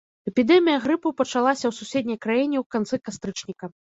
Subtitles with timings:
[0.29, 3.65] Эпідэмія грыпу пачалася ў суседняй краіне ў канцы кастрычніка.